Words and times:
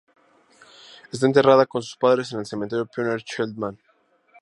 Está 1.11 1.27
enterrada 1.27 1.67
con 1.67 1.83
sus 1.83 1.95
padres 1.95 2.33
en 2.33 2.39
el 2.39 2.47
Cementerio 2.47 2.87
Pioneer 2.87 3.21
Cheltenham. 3.21 3.77